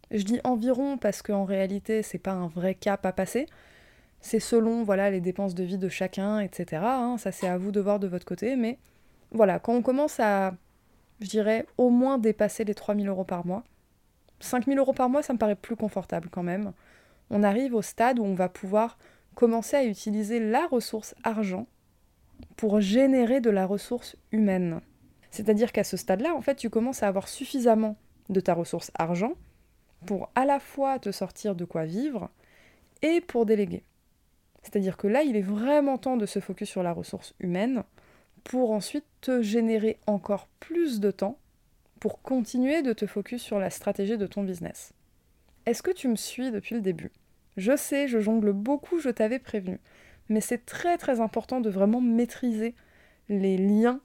Je 0.10 0.24
dis 0.24 0.39
environ 0.43 0.98
parce 0.98 1.21
qu'en 1.21 1.45
réalité, 1.45 2.01
c'est 2.01 2.17
pas 2.17 2.31
un 2.31 2.48
vrai 2.48 2.75
cap 2.75 3.05
à 3.05 3.13
passer, 3.13 3.45
c'est 4.19 4.39
selon 4.39 4.83
voilà 4.83 5.10
les 5.10 5.21
dépenses 5.21 5.55
de 5.55 5.63
vie 5.63 5.77
de 5.77 5.89
chacun, 5.89 6.39
etc. 6.39 6.81
Hein. 6.83 7.17
ça 7.17 7.31
c'est 7.31 7.48
à 7.48 7.57
vous 7.57 7.71
de 7.71 7.79
voir 7.79 8.00
de 8.00 8.07
votre 8.07 8.25
côté, 8.25 8.55
mais 8.55 8.77
voilà, 9.31 9.60
quand 9.60 9.74
on 9.74 9.81
commence 9.81 10.19
à, 10.19 10.53
je 11.21 11.27
dirais, 11.27 11.65
au 11.77 11.89
moins 11.89 12.17
dépasser 12.17 12.65
les 12.65 12.75
3000 12.75 13.07
euros 13.07 13.24
par 13.24 13.45
mois, 13.45 13.63
5000 14.41 14.77
euros 14.77 14.93
par 14.93 15.10
mois, 15.10 15.24
ça 15.24 15.33
me 15.33 15.38
paraît 15.38 15.55
plus 15.55 15.75
confortable 15.75 16.29
quand 16.29 16.43
même. 16.43 16.74
On 17.33 17.43
arrive 17.43 17.73
au 17.73 17.81
stade 17.81 18.19
où 18.19 18.25
on 18.25 18.35
va 18.35 18.50
pouvoir 18.50 18.97
commencer 19.35 19.77
à 19.77 19.85
utiliser 19.85 20.41
la 20.41 20.67
ressource 20.67 21.15
argent 21.23 21.65
pour 22.57 22.81
générer 22.81 23.39
de 23.39 23.50
la 23.50 23.65
ressource 23.65 24.17
humaine. 24.33 24.81
C'est-à-dire 25.31 25.71
qu'à 25.71 25.85
ce 25.85 25.95
stade-là, 25.95 26.35
en 26.35 26.41
fait, 26.41 26.55
tu 26.55 26.69
commences 26.69 27.03
à 27.03 27.07
avoir 27.07 27.29
suffisamment 27.29 27.95
de 28.27 28.41
ta 28.41 28.53
ressource 28.53 28.91
argent 28.95 29.33
pour 30.05 30.29
à 30.35 30.43
la 30.45 30.59
fois 30.59 31.00
te 31.00 31.11
sortir 31.11 31.55
de 31.55 31.63
quoi 31.63 31.85
vivre 31.85 32.29
et 33.01 33.21
pour 33.21 33.45
déléguer. 33.45 33.83
C'est-à-dire 34.61 34.97
que 34.97 35.07
là, 35.07 35.23
il 35.23 35.38
est 35.38 35.41
vraiment 35.41 35.97
temps 35.97 36.17
de 36.17 36.25
se 36.25 36.39
focus 36.39 36.69
sur 36.69 36.83
la 36.83 36.91
ressource 36.91 37.33
humaine 37.39 37.83
pour 38.43 38.71
ensuite 38.71 39.05
te 39.21 39.41
générer 39.41 39.97
encore 40.05 40.47
plus 40.59 41.00
de 41.00 41.11
temps 41.11 41.38
pour 42.01 42.21
continuer 42.21 42.81
de 42.81 42.91
te 42.91 43.05
focus 43.05 43.41
sur 43.41 43.57
la 43.57 43.69
stratégie 43.69 44.17
de 44.17 44.27
ton 44.27 44.43
business. 44.43 44.91
Est-ce 45.65 45.81
que 45.81 45.91
tu 45.91 46.09
me 46.09 46.15
suis 46.17 46.51
depuis 46.51 46.75
le 46.75 46.81
début? 46.81 47.11
Je 47.58 47.75
sais, 47.75 48.08
je 48.08 48.20
jongle 48.20 48.53
beaucoup, 48.53 49.00
je 49.00 49.10
t'avais 49.10 49.39
prévenu, 49.39 49.79
mais 50.29 50.41
c'est 50.41 50.65
très 50.65 50.98
très 50.98 51.20
important 51.20 51.62
de 51.62 51.70
vraiment 51.70 52.01
maîtriser 52.01 52.75
les 53.29 53.58
liens 53.58 54.00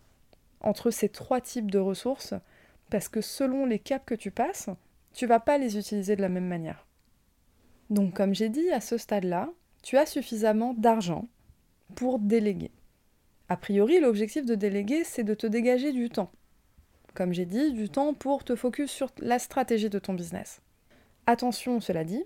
entre 0.61 0.91
ces 0.91 1.09
trois 1.09 1.41
types 1.41 1.71
de 1.71 1.79
ressources 1.79 2.35
parce 2.91 3.09
que 3.09 3.21
selon 3.21 3.67
les 3.67 3.79
caps 3.79 4.05
que 4.07 4.15
tu 4.15 4.31
passes, 4.31 4.71
tu 5.13 5.27
vas 5.27 5.41
pas 5.41 5.59
les 5.59 5.79
utiliser 5.79 6.17
de 6.17 6.23
la 6.23 6.29
même 6.29 6.47
manière. 6.47 6.87
Donc 7.91 8.15
comme 8.15 8.35
j'ai 8.35 8.49
dit, 8.49 8.71
à 8.71 8.81
ce 8.81 8.99
stade-là, 8.99 9.51
tu 9.83 9.97
as 9.97 10.07
suffisamment 10.07 10.75
d'argent 10.75 11.29
pour 11.95 12.19
déléguer. 12.19 12.73
A 13.49 13.57
priori, 13.57 14.01
l'objectif 14.01 14.45
de 14.45 14.57
déléguer, 14.57 15.05
c'est 15.05 15.23
de 15.23 15.35
te 15.35 15.47
dégager 15.47 15.93
du 15.93 16.11
temps. 16.11 16.33
Comme 17.15 17.33
j'ai 17.33 17.47
dit, 17.47 17.73
du 17.73 17.89
temps 17.89 18.13
pour 18.13 18.45
te 18.45 18.57
focus 18.57 18.91
sur 18.91 19.11
la 19.19 19.39
stratégie 19.39 19.89
de 19.89 19.99
ton 19.99 20.15
business. 20.15 20.61
Attention, 21.27 21.81
cela 21.81 22.05
dit, 22.05 22.25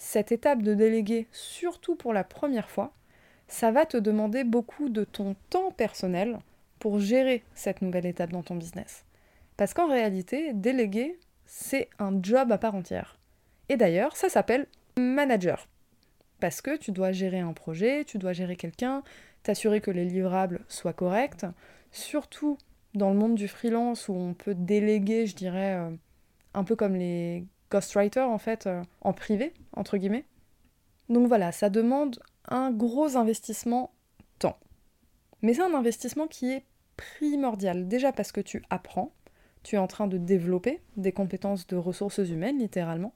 cette 0.00 0.32
étape 0.32 0.62
de 0.62 0.72
déléguer, 0.72 1.28
surtout 1.30 1.94
pour 1.94 2.14
la 2.14 2.24
première 2.24 2.70
fois, 2.70 2.94
ça 3.48 3.70
va 3.70 3.84
te 3.84 3.98
demander 3.98 4.44
beaucoup 4.44 4.88
de 4.88 5.04
ton 5.04 5.36
temps 5.50 5.72
personnel 5.72 6.38
pour 6.78 6.98
gérer 6.98 7.44
cette 7.54 7.82
nouvelle 7.82 8.06
étape 8.06 8.32
dans 8.32 8.42
ton 8.42 8.56
business. 8.56 9.04
Parce 9.58 9.74
qu'en 9.74 9.88
réalité, 9.88 10.54
déléguer, 10.54 11.18
c'est 11.44 11.90
un 11.98 12.18
job 12.22 12.50
à 12.50 12.56
part 12.56 12.74
entière. 12.74 13.18
Et 13.68 13.76
d'ailleurs, 13.76 14.16
ça 14.16 14.30
s'appelle 14.30 14.66
manager. 14.96 15.68
Parce 16.40 16.62
que 16.62 16.78
tu 16.78 16.92
dois 16.92 17.12
gérer 17.12 17.40
un 17.40 17.52
projet, 17.52 18.04
tu 18.06 18.16
dois 18.16 18.32
gérer 18.32 18.56
quelqu'un, 18.56 19.02
t'assurer 19.42 19.82
que 19.82 19.90
les 19.90 20.06
livrables 20.06 20.60
soient 20.66 20.94
corrects, 20.94 21.44
surtout 21.92 22.56
dans 22.94 23.10
le 23.10 23.16
monde 23.16 23.34
du 23.34 23.48
freelance 23.48 24.08
où 24.08 24.14
on 24.14 24.32
peut 24.32 24.54
déléguer, 24.54 25.26
je 25.26 25.36
dirais, 25.36 25.74
euh, 25.74 25.90
un 26.54 26.64
peu 26.64 26.74
comme 26.74 26.96
les 26.96 27.44
ghostwriters 27.70 28.28
en 28.28 28.38
fait, 28.38 28.66
euh, 28.66 28.82
en 29.00 29.12
privé, 29.12 29.52
entre 29.72 29.96
guillemets. 29.96 30.24
Donc 31.08 31.26
voilà, 31.26 31.52
ça 31.52 31.70
demande 31.70 32.20
un 32.46 32.70
gros 32.70 33.16
investissement 33.16 33.92
temps. 34.38 34.58
Mais 35.42 35.54
c'est 35.54 35.62
un 35.62 35.74
investissement 35.74 36.26
qui 36.26 36.52
est 36.52 36.64
primordial, 36.96 37.88
déjà 37.88 38.12
parce 38.12 38.32
que 38.32 38.40
tu 38.40 38.62
apprends, 38.70 39.12
tu 39.62 39.76
es 39.76 39.78
en 39.78 39.86
train 39.86 40.06
de 40.06 40.18
développer 40.18 40.80
des 40.96 41.12
compétences 41.12 41.66
de 41.66 41.76
ressources 41.76 42.18
humaines, 42.18 42.58
littéralement, 42.58 43.14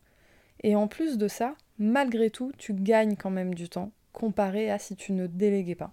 et 0.62 0.76
en 0.76 0.88
plus 0.88 1.18
de 1.18 1.28
ça, 1.28 1.54
malgré 1.78 2.30
tout, 2.30 2.52
tu 2.56 2.72
gagnes 2.72 3.16
quand 3.16 3.30
même 3.30 3.54
du 3.54 3.68
temps 3.68 3.92
comparé 4.12 4.70
à 4.70 4.78
si 4.78 4.96
tu 4.96 5.12
ne 5.12 5.26
déléguais 5.26 5.74
pas. 5.74 5.92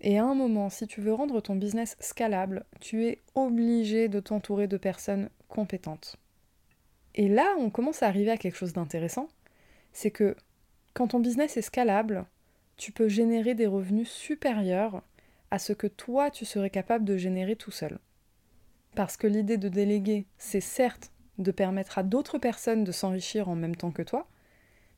Et 0.00 0.18
à 0.18 0.24
un 0.24 0.34
moment, 0.34 0.68
si 0.70 0.86
tu 0.86 1.00
veux 1.00 1.14
rendre 1.14 1.40
ton 1.40 1.56
business 1.56 1.96
scalable, 2.00 2.64
tu 2.80 3.06
es 3.06 3.22
obligé 3.34 4.08
de 4.08 4.20
t'entourer 4.20 4.66
de 4.66 4.76
personnes 4.76 5.30
compétentes. 5.48 6.16
Et 7.14 7.28
là, 7.28 7.54
on 7.58 7.70
commence 7.70 8.02
à 8.02 8.08
arriver 8.08 8.30
à 8.30 8.36
quelque 8.36 8.56
chose 8.56 8.72
d'intéressant, 8.72 9.28
c'est 9.92 10.10
que 10.10 10.36
quand 10.94 11.08
ton 11.08 11.20
business 11.20 11.56
est 11.56 11.62
scalable, 11.62 12.26
tu 12.76 12.92
peux 12.92 13.08
générer 13.08 13.54
des 13.54 13.66
revenus 13.66 14.10
supérieurs 14.10 15.02
à 15.50 15.58
ce 15.58 15.72
que 15.72 15.86
toi 15.86 16.30
tu 16.30 16.44
serais 16.44 16.70
capable 16.70 17.04
de 17.04 17.16
générer 17.16 17.56
tout 17.56 17.70
seul. 17.70 17.98
Parce 18.94 19.16
que 19.16 19.26
l'idée 19.26 19.56
de 19.56 19.68
déléguer, 19.68 20.26
c'est 20.38 20.60
certes 20.60 21.12
de 21.38 21.50
permettre 21.50 21.98
à 21.98 22.02
d'autres 22.02 22.38
personnes 22.38 22.84
de 22.84 22.92
s'enrichir 22.92 23.48
en 23.48 23.54
même 23.54 23.76
temps 23.76 23.90
que 23.90 24.02
toi, 24.02 24.28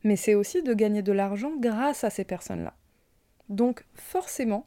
mais 0.05 0.17
c'est 0.17 0.35
aussi 0.35 0.63
de 0.63 0.75
gagner 0.75 1.03
de 1.03 1.13
l'argent 1.13 1.53
grâce 1.59 2.05
à 2.05 2.11
ces 2.11 2.25
personnes-là. 2.25 2.75
Donc 3.49 3.85
forcément, 3.95 4.67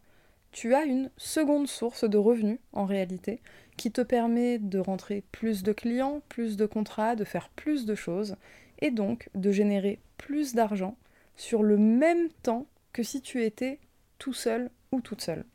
tu 0.52 0.74
as 0.74 0.84
une 0.84 1.12
seconde 1.18 1.68
source 1.68 2.10
de 2.10 2.18
revenus 2.18 2.60
en 2.74 2.86
réalité 2.86 3.42
qui 3.80 3.92
te 3.94 4.02
permet 4.02 4.60
de 4.60 4.78
rentrer 4.78 5.24
plus 5.32 5.64
de 5.64 5.72
clients, 5.72 6.22
plus 6.28 6.58
de 6.58 6.66
contrats, 6.66 7.16
de 7.16 7.24
faire 7.24 7.48
plus 7.48 7.86
de 7.86 7.96
choses 7.96 8.36
et 8.80 8.92
donc 8.92 9.30
de 9.36 9.54
générer 9.54 10.00
plus 10.18 10.54
d'argent 10.54 10.98
sur 11.38 11.64
le 11.64 11.78
même 11.78 12.28
temps 12.44 12.68
que 12.92 13.04
si 13.04 13.22
tu 13.22 13.42
étais 13.42 13.80
tout 14.18 14.34
seul 14.34 14.70
ou 14.92 15.00
toute 15.00 15.22
seule. 15.22 15.46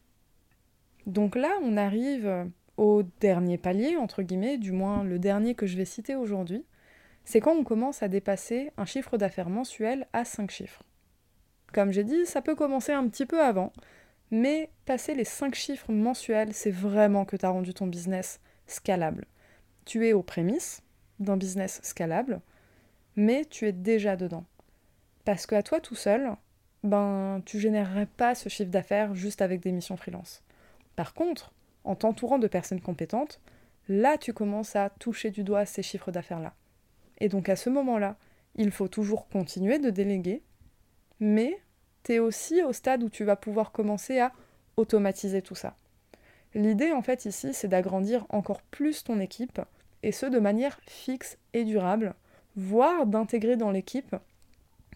Donc 1.05 1.37
là, 1.37 1.51
on 1.63 1.77
arrive 1.77 2.51
au 2.79 3.03
dernier 3.21 3.59
palier, 3.59 3.99
entre 3.99 4.23
guillemets, 4.23 4.57
du 4.57 4.73
moins 4.73 5.05
le 5.05 5.19
dernier 5.19 5.55
que 5.55 5.67
je 5.67 5.77
vais 5.77 5.85
citer 5.85 6.17
aujourd'hui, 6.17 6.65
c'est 7.27 7.41
quand 7.41 7.53
on 7.53 7.63
commence 7.63 8.03
à 8.03 8.09
dépasser 8.09 8.71
un 8.79 8.87
chiffre 8.87 9.19
d'affaires 9.19 9.51
mensuel 9.51 10.07
à 10.15 10.25
5 10.25 10.51
chiffres. 10.51 10.83
Comme 11.75 11.93
j'ai 11.93 12.05
dit, 12.05 12.25
ça 12.25 12.41
peut 12.41 12.55
commencer 12.55 12.93
un 12.93 13.07
petit 13.07 13.27
peu 13.27 13.43
avant, 13.43 13.71
mais 14.35 14.69
passer 14.85 15.15
les 15.15 15.25
5 15.25 15.55
chiffres 15.55 15.93
mensuels, 15.93 16.55
c'est 16.55 16.73
vraiment 16.73 17.25
que 17.25 17.37
tu 17.37 17.47
as 17.47 17.51
rendu 17.51 17.73
ton 17.73 17.87
business 17.87 18.41
scalable. 18.67 19.27
Tu 19.85 20.09
es 20.09 20.13
aux 20.13 20.25
prémices 20.25 20.83
d'un 21.21 21.37
business 21.37 21.79
scalable, 21.85 22.41
mais 23.15 23.45
tu 23.45 23.69
es 23.69 23.73
déjà 23.73 24.17
dedans. 24.17 24.45
Parce 25.25 25.47
qu'à 25.47 25.63
toi 25.63 25.79
tout 25.79 25.95
seul, 25.95 26.33
ben 26.83 27.43
tu 27.47 27.61
générerais 27.61 28.07
pas 28.07 28.35
ce 28.35 28.49
chiffre 28.49 28.73
d'affaires 28.73 29.15
juste 29.15 29.41
avec 29.41 29.61
des 29.61 29.71
missions 29.71 29.97
freelance. 29.97 30.43
Par 30.97 31.15
contre, 31.15 31.53
en 31.85 31.95
t'entourant 31.95 32.41
de 32.41 32.49
personnes 32.49 32.81
compétentes, 32.81 33.41
là 33.89 34.19
tu 34.19 34.33
commences 34.33 34.75
à 34.75 34.91
toucher 34.91 35.31
du 35.31 35.45
doigt 35.45 35.65
ces 35.65 35.85
chiffres 35.85 36.11
d'affaires-là. 36.11 36.55
Et 37.19 37.29
donc 37.29 37.49
à 37.49 37.55
ce 37.55 37.71
moment-là, 37.71 38.17
il 38.57 38.73
faut 38.73 38.89
toujours 38.89 39.29
continuer 39.29 39.79
de 39.79 39.91
déléguer, 39.91 40.43
mais 41.21 41.57
tu 42.05 42.19
aussi 42.19 42.63
au 42.63 42.73
stade 42.73 43.03
où 43.03 43.09
tu 43.09 43.25
vas 43.25 43.37
pouvoir 43.37 43.73
commencer 43.73 44.21
à 44.21 44.33
automatiser 44.77 45.43
tout 45.43 45.55
ça. 45.55 45.77
L'idée 46.55 46.93
en 46.93 47.03
fait 47.03 47.25
ici, 47.25 47.53
c'est 47.53 47.69
d'agrandir 47.69 48.27
encore 48.29 48.63
plus 48.63 49.03
ton 49.05 49.19
équipe, 49.19 49.61
et 50.03 50.13
ce 50.13 50.27
de 50.27 50.39
manière 50.39 50.79
fixe 50.87 51.39
et 51.53 51.65
durable, 51.65 52.15
voire 52.57 53.07
d'intégrer 53.07 53.57
dans 53.57 53.71
l'équipe 53.71 54.15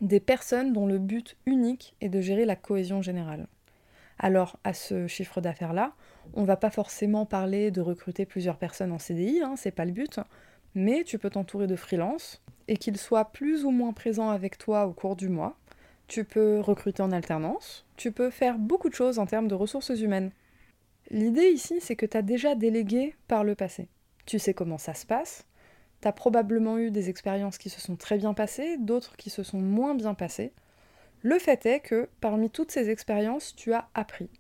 des 0.01 0.21
personnes 0.21 0.73
dont 0.73 0.87
le 0.87 0.99
but 0.99 1.37
unique 1.47 1.97
est 2.01 2.09
de 2.09 2.21
gérer 2.21 2.45
la 2.45 2.55
cohésion 2.55 3.03
générale. 3.03 3.49
Alors 4.19 4.59
à 4.63 4.75
ce 4.75 5.07
chiffre 5.07 5.41
d'affaires-là, 5.41 5.93
on 6.35 6.45
va 6.45 6.57
pas 6.57 6.71
forcément 6.71 7.27
parler 7.27 7.71
de 7.71 7.81
recruter 7.81 8.27
plusieurs 8.27 8.59
personnes 8.59 8.93
en 8.93 8.99
CDI, 8.99 9.43
hein, 9.43 9.55
c'est 9.57 9.71
pas 9.71 9.85
le 9.85 9.93
but, 9.93 10.21
mais 10.75 11.03
tu 11.05 11.19
peux 11.19 11.31
t'entourer 11.31 11.67
de 11.67 11.77
freelance 11.77 12.43
et 12.69 12.77
qu'ils 12.77 12.99
soient 12.99 13.33
plus 13.33 13.65
ou 13.65 13.71
moins 13.71 13.93
présents 13.93 14.31
avec 14.31 14.59
toi 14.59 14.87
au 14.87 14.93
cours 14.93 15.17
du 15.17 15.29
mois. 15.29 15.57
Tu 16.09 16.25
peux 16.25 16.61
recruter 16.61 17.03
en 17.03 17.13
alternance, 17.13 17.87
tu 17.97 18.13
peux 18.13 18.31
faire 18.31 18.59
beaucoup 18.59 18.89
de 18.89 18.95
choses 18.95 19.19
en 19.19 19.27
termes 19.27 19.47
de 19.47 19.55
ressources 19.55 19.91
humaines. 19.91 20.33
L'idée 21.11 21.51
ici, 21.51 21.81
c'est 21.81 21.97
que 21.97 22.07
tu 22.07 22.17
as 22.17 22.23
déjà 22.23 22.55
délégué 22.55 23.15
par 23.29 23.45
le 23.45 23.55
passé. 23.55 23.89
Tu 24.27 24.39
sais 24.39 24.55
comment 24.55 24.79
ça 24.79 24.95
se 24.95 25.07
passe, 25.07 25.47
tu 26.01 26.09
as 26.09 26.13
probablement 26.13 26.79
eu 26.79 26.91
des 26.91 27.11
expériences 27.11 27.59
qui 27.59 27.71
se 27.71 27.81
sont 27.81 27.97
très 27.97 28.19
bien 28.19 28.35
passées, 28.35 28.77
d'autres 28.79 29.17
qui 29.17 29.31
se 29.31 29.43
sont 29.43 29.61
moins 29.61 29.95
bien 29.95 30.15
passées. 30.15 30.53
Le 31.23 31.39
fait 31.39 31.67
est 31.67 31.81
que 31.81 32.09
parmi 32.21 32.51
toutes 32.51 32.71
ces 32.71 32.91
expériences, 32.91 33.55
tu 33.55 33.73
as 33.73 33.89
appris. 33.95 34.31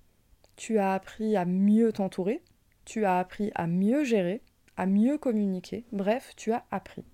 Tu 0.57 0.79
as 0.79 0.95
appris 0.95 1.37
à 1.37 1.45
mieux 1.45 1.93
t'entourer, 1.93 2.43
tu 2.85 3.05
as 3.05 3.19
appris 3.19 3.51
à 3.55 3.67
mieux 3.67 4.05
gérer, 4.05 4.41
à 4.77 4.87
mieux 4.87 5.19
communiquer, 5.19 5.85
bref, 5.93 6.33
tu 6.37 6.53
as 6.53 6.65
appris. 6.71 7.05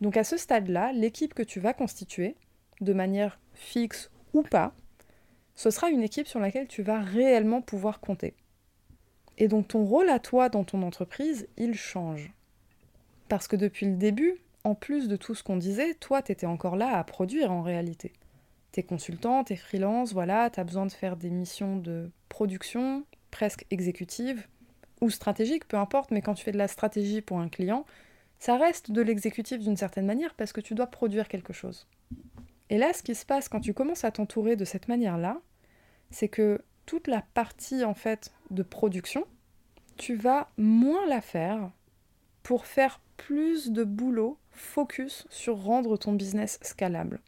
Donc 0.00 0.16
à 0.16 0.24
ce 0.24 0.36
stade-là, 0.36 0.92
l'équipe 0.92 1.34
que 1.34 1.42
tu 1.42 1.60
vas 1.60 1.72
constituer, 1.72 2.34
de 2.82 2.92
manière 2.92 3.38
fixe 3.54 4.10
ou 4.32 4.42
pas, 4.42 4.74
ce 5.54 5.70
sera 5.70 5.90
une 5.90 6.02
équipe 6.02 6.26
sur 6.26 6.40
laquelle 6.40 6.68
tu 6.68 6.82
vas 6.82 7.00
réellement 7.00 7.60
pouvoir 7.60 8.00
compter. 8.00 8.34
Et 9.38 9.48
donc 9.48 9.68
ton 9.68 9.84
rôle 9.84 10.08
à 10.08 10.18
toi 10.18 10.48
dans 10.48 10.64
ton 10.64 10.82
entreprise, 10.82 11.48
il 11.56 11.74
change. 11.74 12.32
Parce 13.28 13.48
que 13.48 13.56
depuis 13.56 13.86
le 13.86 13.96
début, 13.96 14.36
en 14.64 14.74
plus 14.74 15.08
de 15.08 15.16
tout 15.16 15.34
ce 15.34 15.42
qu'on 15.42 15.56
disait, 15.56 15.94
toi, 15.94 16.22
tu 16.22 16.32
étais 16.32 16.46
encore 16.46 16.76
là 16.76 16.96
à 16.96 17.04
produire 17.04 17.50
en 17.50 17.62
réalité. 17.62 18.12
T'es 18.72 18.82
consultant, 18.82 19.44
t'es 19.44 19.56
freelance, 19.56 20.12
voilà, 20.12 20.48
t'as 20.50 20.64
besoin 20.64 20.86
de 20.86 20.92
faire 20.92 21.16
des 21.16 21.30
missions 21.30 21.76
de 21.76 22.10
production, 22.28 23.04
presque 23.30 23.66
exécutives, 23.70 24.46
ou 25.00 25.10
stratégiques, 25.10 25.66
peu 25.66 25.76
importe, 25.76 26.10
mais 26.10 26.22
quand 26.22 26.34
tu 26.34 26.44
fais 26.44 26.52
de 26.52 26.58
la 26.58 26.68
stratégie 26.68 27.20
pour 27.20 27.38
un 27.38 27.48
client, 27.48 27.84
ça 28.38 28.56
reste 28.56 28.90
de 28.90 29.02
l'exécutif 29.02 29.58
d'une 29.60 29.76
certaine 29.76 30.06
manière 30.06 30.34
parce 30.34 30.52
que 30.52 30.60
tu 30.60 30.74
dois 30.74 30.86
produire 30.86 31.28
quelque 31.28 31.52
chose. 31.52 31.86
Et 32.70 32.78
là, 32.78 32.92
ce 32.92 33.02
qui 33.02 33.14
se 33.14 33.26
passe 33.26 33.48
quand 33.48 33.60
tu 33.60 33.74
commences 33.74 34.04
à 34.04 34.10
t'entourer 34.10 34.56
de 34.56 34.64
cette 34.64 34.88
manière-là, 34.88 35.40
c'est 36.10 36.28
que 36.28 36.60
toute 36.86 37.08
la 37.08 37.22
partie 37.34 37.84
en 37.84 37.94
fait 37.94 38.32
de 38.50 38.62
production, 38.62 39.26
tu 39.96 40.14
vas 40.14 40.50
moins 40.56 41.06
la 41.06 41.20
faire 41.20 41.70
pour 42.42 42.66
faire 42.66 43.00
plus 43.16 43.70
de 43.70 43.84
boulot 43.84 44.38
focus 44.50 45.26
sur 45.30 45.56
rendre 45.58 45.96
ton 45.96 46.12
business 46.12 46.58
scalable. 46.62 47.20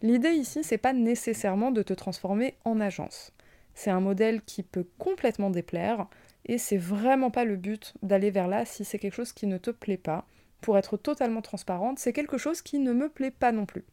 L'idée 0.00 0.32
ici, 0.32 0.64
c'est 0.64 0.78
pas 0.78 0.92
nécessairement 0.92 1.70
de 1.70 1.82
te 1.82 1.92
transformer 1.92 2.56
en 2.64 2.80
agence. 2.80 3.32
C'est 3.74 3.90
un 3.90 4.00
modèle 4.00 4.42
qui 4.42 4.62
peut 4.62 4.86
complètement 4.98 5.50
déplaire, 5.50 6.06
et 6.44 6.58
c'est 6.58 6.76
vraiment 6.76 7.30
pas 7.30 7.44
le 7.44 7.56
but 7.56 7.94
d'aller 8.02 8.30
vers 8.30 8.48
là 8.48 8.64
si 8.64 8.84
c'est 8.84 8.98
quelque 8.98 9.14
chose 9.14 9.32
qui 9.32 9.46
ne 9.46 9.58
te 9.58 9.70
plaît 9.70 9.96
pas. 9.96 10.26
Pour 10.60 10.76
être 10.78 10.96
totalement 10.96 11.42
transparente, 11.42 11.98
c'est 11.98 12.12
quelque 12.12 12.38
chose 12.38 12.62
qui 12.62 12.78
ne 12.78 12.92
me 12.92 13.08
plaît 13.08 13.30
pas 13.30 13.52
non 13.52 13.66
plus. 13.66 13.84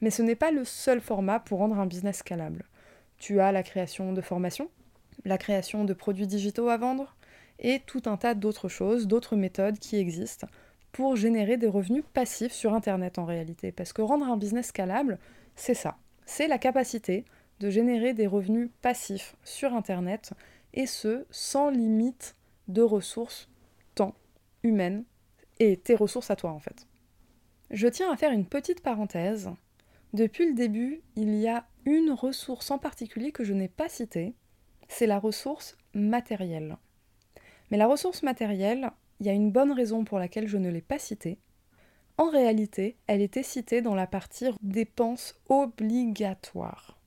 Mais 0.00 0.10
ce 0.10 0.22
n'est 0.22 0.36
pas 0.36 0.50
le 0.50 0.64
seul 0.64 1.00
format 1.00 1.40
pour 1.40 1.58
rendre 1.58 1.78
un 1.78 1.86
business 1.86 2.18
scalable. 2.18 2.64
Tu 3.18 3.40
as 3.40 3.52
la 3.52 3.62
création 3.62 4.12
de 4.12 4.20
formations, 4.20 4.70
la 5.24 5.38
création 5.38 5.84
de 5.84 5.94
produits 5.94 6.26
digitaux 6.26 6.68
à 6.68 6.76
vendre, 6.76 7.16
et 7.58 7.80
tout 7.86 8.02
un 8.06 8.16
tas 8.16 8.34
d'autres 8.34 8.68
choses, 8.68 9.06
d'autres 9.06 9.36
méthodes 9.36 9.78
qui 9.78 9.96
existent 9.96 10.46
pour 10.92 11.16
générer 11.16 11.56
des 11.56 11.66
revenus 11.66 12.04
passifs 12.12 12.52
sur 12.52 12.74
Internet 12.74 13.18
en 13.18 13.24
réalité. 13.24 13.72
Parce 13.72 13.92
que 13.92 14.02
rendre 14.02 14.26
un 14.26 14.36
business 14.36 14.68
scalable, 14.68 15.18
c'est 15.54 15.74
ça. 15.74 15.96
C'est 16.26 16.48
la 16.48 16.58
capacité 16.58 17.24
de 17.60 17.70
générer 17.70 18.12
des 18.12 18.26
revenus 18.26 18.70
passifs 18.82 19.36
sur 19.44 19.74
Internet, 19.74 20.32
et 20.74 20.86
ce, 20.86 21.26
sans 21.30 21.70
limite 21.70 22.34
de 22.68 22.82
ressources, 22.82 23.48
temps, 23.94 24.14
humaines, 24.62 25.04
et 25.58 25.76
tes 25.76 25.94
ressources 25.94 26.30
à 26.30 26.36
toi 26.36 26.50
en 26.50 26.58
fait. 26.58 26.86
Je 27.70 27.88
tiens 27.88 28.12
à 28.12 28.16
faire 28.16 28.32
une 28.32 28.44
petite 28.44 28.82
parenthèse. 28.82 29.50
Depuis 30.16 30.46
le 30.46 30.54
début, 30.54 31.02
il 31.14 31.34
y 31.34 31.46
a 31.46 31.66
une 31.84 32.10
ressource 32.10 32.70
en 32.70 32.78
particulier 32.78 33.32
que 33.32 33.44
je 33.44 33.52
n'ai 33.52 33.68
pas 33.68 33.90
citée, 33.90 34.32
c'est 34.88 35.06
la 35.06 35.18
ressource 35.18 35.76
matérielle. 35.92 36.78
Mais 37.70 37.76
la 37.76 37.86
ressource 37.86 38.22
matérielle, 38.22 38.92
il 39.20 39.26
y 39.26 39.28
a 39.28 39.34
une 39.34 39.52
bonne 39.52 39.72
raison 39.72 40.04
pour 40.04 40.18
laquelle 40.18 40.48
je 40.48 40.56
ne 40.56 40.70
l'ai 40.70 40.80
pas 40.80 40.98
citée. 40.98 41.36
En 42.16 42.30
réalité, 42.30 42.96
elle 43.06 43.20
était 43.20 43.42
citée 43.42 43.82
dans 43.82 43.94
la 43.94 44.06
partie 44.06 44.46
dépenses 44.62 45.38
obligatoires. 45.50 46.98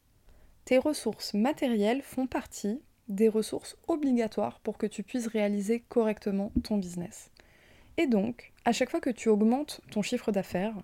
Tes 0.65 0.77
ressources 0.77 1.33
matérielles 1.33 2.03
font 2.03 2.27
partie 2.27 2.79
des 3.07 3.27
ressources 3.27 3.75
obligatoires 3.87 4.59
pour 4.59 4.77
que 4.77 4.85
tu 4.85 5.01
puisses 5.01 5.25
réaliser 5.25 5.79
correctement 5.79 6.51
ton 6.61 6.77
business. 6.77 7.31
Et 7.97 8.05
donc, 8.05 8.53
à 8.65 8.71
chaque 8.71 8.91
fois 8.91 9.01
que 9.01 9.09
tu 9.09 9.29
augmentes 9.29 9.81
ton 9.89 10.03
chiffre 10.03 10.31
d'affaires, 10.31 10.75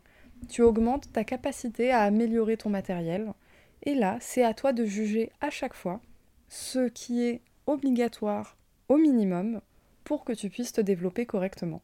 tu 0.48 0.62
augmentes 0.62 1.12
ta 1.12 1.24
capacité 1.24 1.92
à 1.92 2.02
améliorer 2.02 2.58
ton 2.58 2.70
matériel. 2.70 3.34
Et 3.84 3.96
là, 3.96 4.18
c'est 4.20 4.44
à 4.44 4.54
toi 4.54 4.74
de 4.74 4.86
juger 4.86 5.32
à 5.42 5.50
chaque 5.50 5.74
fois 5.74 6.02
ce 6.50 6.88
qui 6.88 7.24
est 7.24 7.42
obligatoire 7.68 8.58
au 8.90 8.98
minimum 8.98 9.62
pour 10.04 10.24
que 10.24 10.34
tu 10.34 10.50
puisses 10.50 10.74
te 10.74 10.82
développer 10.82 11.26
correctement. 11.26 11.82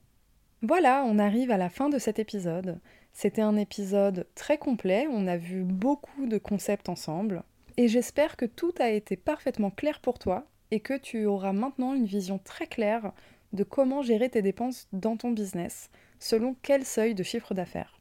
Voilà, 0.61 1.03
on 1.07 1.17
arrive 1.17 1.49
à 1.51 1.57
la 1.57 1.69
fin 1.69 1.89
de 1.89 1.97
cet 1.97 2.19
épisode. 2.19 2.79
C'était 3.13 3.41
un 3.41 3.57
épisode 3.57 4.27
très 4.35 4.57
complet, 4.57 5.07
on 5.09 5.27
a 5.27 5.37
vu 5.37 5.63
beaucoup 5.63 6.27
de 6.27 6.37
concepts 6.37 6.87
ensemble, 6.87 7.43
et 7.77 7.87
j'espère 7.87 8.37
que 8.37 8.45
tout 8.45 8.73
a 8.79 8.89
été 8.89 9.15
parfaitement 9.15 9.71
clair 9.71 9.99
pour 9.99 10.19
toi 10.19 10.45
et 10.69 10.79
que 10.79 10.97
tu 10.97 11.25
auras 11.25 11.51
maintenant 11.51 11.93
une 11.93 12.05
vision 12.05 12.37
très 12.37 12.67
claire 12.67 13.11
de 13.53 13.63
comment 13.63 14.01
gérer 14.01 14.29
tes 14.29 14.41
dépenses 14.41 14.87
dans 14.93 15.17
ton 15.17 15.31
business, 15.31 15.89
selon 16.19 16.55
quel 16.61 16.85
seuil 16.85 17.15
de 17.15 17.23
chiffre 17.23 17.53
d'affaires. 17.53 18.00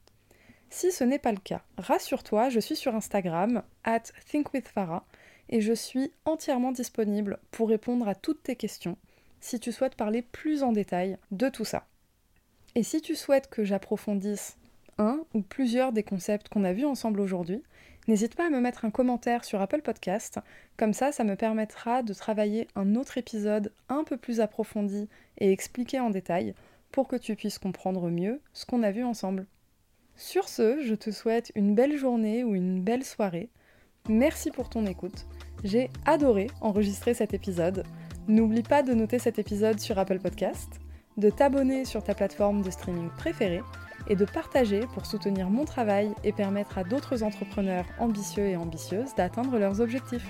Si 0.70 0.92
ce 0.92 1.02
n'est 1.02 1.18
pas 1.18 1.32
le 1.32 1.38
cas, 1.38 1.62
rassure-toi, 1.78 2.48
je 2.48 2.60
suis 2.60 2.76
sur 2.76 2.94
Instagram, 2.94 3.62
at 3.84 4.04
thinkwithfarah, 4.26 5.04
et 5.48 5.60
je 5.60 5.72
suis 5.72 6.12
entièrement 6.24 6.70
disponible 6.70 7.38
pour 7.50 7.68
répondre 7.68 8.08
à 8.08 8.14
toutes 8.14 8.44
tes 8.44 8.56
questions 8.56 8.96
si 9.40 9.58
tu 9.58 9.72
souhaites 9.72 9.96
parler 9.96 10.22
plus 10.22 10.62
en 10.62 10.72
détail 10.72 11.18
de 11.32 11.48
tout 11.48 11.64
ça. 11.64 11.86
Et 12.74 12.82
si 12.82 13.00
tu 13.00 13.16
souhaites 13.16 13.48
que 13.48 13.64
j'approfondisse 13.64 14.58
un 14.98 15.24
ou 15.34 15.40
plusieurs 15.40 15.92
des 15.92 16.02
concepts 16.02 16.48
qu'on 16.48 16.62
a 16.62 16.72
vus 16.72 16.84
ensemble 16.84 17.20
aujourd'hui, 17.20 17.62
n'hésite 18.06 18.36
pas 18.36 18.46
à 18.46 18.50
me 18.50 18.60
mettre 18.60 18.84
un 18.84 18.90
commentaire 18.90 19.44
sur 19.44 19.60
Apple 19.60 19.82
Podcast, 19.82 20.38
comme 20.76 20.92
ça 20.92 21.10
ça 21.10 21.24
me 21.24 21.36
permettra 21.36 22.02
de 22.02 22.14
travailler 22.14 22.68
un 22.76 22.94
autre 22.94 23.18
épisode 23.18 23.72
un 23.88 24.04
peu 24.04 24.16
plus 24.16 24.40
approfondi 24.40 25.08
et 25.38 25.50
expliqué 25.50 25.98
en 25.98 26.10
détail 26.10 26.54
pour 26.92 27.08
que 27.08 27.16
tu 27.16 27.34
puisses 27.34 27.58
comprendre 27.58 28.08
mieux 28.08 28.40
ce 28.52 28.66
qu'on 28.66 28.82
a 28.82 28.90
vu 28.90 29.02
ensemble. 29.02 29.46
Sur 30.20 30.50
ce, 30.50 30.82
je 30.82 30.94
te 30.94 31.10
souhaite 31.10 31.50
une 31.54 31.74
belle 31.74 31.96
journée 31.96 32.44
ou 32.44 32.54
une 32.54 32.82
belle 32.82 33.06
soirée. 33.06 33.48
Merci 34.06 34.50
pour 34.50 34.68
ton 34.68 34.84
écoute. 34.84 35.24
J'ai 35.64 35.88
adoré 36.04 36.48
enregistrer 36.60 37.14
cet 37.14 37.32
épisode. 37.32 37.84
N'oublie 38.28 38.62
pas 38.62 38.82
de 38.82 38.92
noter 38.92 39.18
cet 39.18 39.38
épisode 39.38 39.80
sur 39.80 39.98
Apple 39.98 40.18
Podcast 40.18 40.78
de 41.16 41.30
t'abonner 41.30 41.86
sur 41.86 42.04
ta 42.04 42.14
plateforme 42.14 42.60
de 42.60 42.70
streaming 42.70 43.08
préférée 43.16 43.62
et 44.08 44.14
de 44.14 44.26
partager 44.26 44.80
pour 44.92 45.06
soutenir 45.06 45.48
mon 45.48 45.64
travail 45.64 46.12
et 46.22 46.32
permettre 46.32 46.76
à 46.76 46.84
d'autres 46.84 47.22
entrepreneurs 47.22 47.86
ambitieux 47.98 48.44
et 48.44 48.56
ambitieuses 48.58 49.14
d'atteindre 49.16 49.58
leurs 49.58 49.80
objectifs. 49.80 50.26